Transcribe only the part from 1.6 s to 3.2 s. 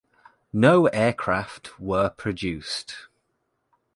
were produced.